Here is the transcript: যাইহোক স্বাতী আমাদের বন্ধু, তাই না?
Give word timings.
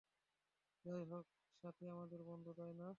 যাইহোক 0.85 1.25
স্বাতী 1.63 1.85
আমাদের 1.87 2.21
বন্ধু, 2.23 2.51
তাই 2.53 2.73
না? 2.73 2.89